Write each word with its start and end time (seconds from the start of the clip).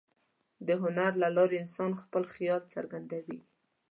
د 0.67 0.69
هنر 0.81 1.11
له 1.21 1.27
لارې 1.37 1.57
انسان 1.63 1.91
خپل 2.03 2.23
خیال 2.33 2.61
څرګندوي. 2.73 3.39